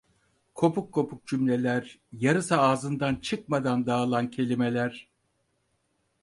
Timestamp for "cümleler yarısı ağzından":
1.27-3.15